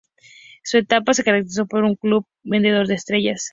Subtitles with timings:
[0.63, 3.49] Su etapa se caracterizó por ser un club vendedor de estrellas.